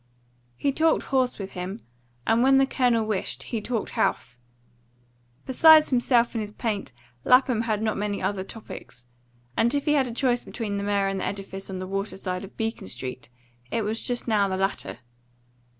He 0.57 0.71
talked 0.71 1.03
horse 1.03 1.37
with 1.37 1.51
him, 1.51 1.79
and 2.25 2.41
when 2.41 2.57
the 2.57 2.65
Colonel 2.65 3.05
wished 3.05 3.43
he 3.43 3.61
talked 3.61 3.91
house. 3.91 4.39
Besides 5.45 5.91
himself 5.91 6.33
and 6.33 6.41
his 6.41 6.49
paint 6.49 6.91
Lapham 7.23 7.61
had 7.69 7.83
not 7.83 7.97
many 7.97 8.19
other 8.19 8.43
topics; 8.43 9.05
and 9.55 9.75
if 9.75 9.85
he 9.85 9.93
had 9.93 10.07
a 10.07 10.11
choice 10.11 10.43
between 10.43 10.77
the 10.77 10.83
mare 10.83 11.07
and 11.07 11.19
the 11.19 11.25
edifice 11.25 11.69
on 11.69 11.77
the 11.77 11.85
water 11.85 12.17
side 12.17 12.43
of 12.43 12.57
Beacon 12.57 12.87
Street, 12.87 13.29
it 13.69 13.83
was 13.83 14.01
just 14.07 14.27
now 14.27 14.47
the 14.47 14.57
latter. 14.57 14.97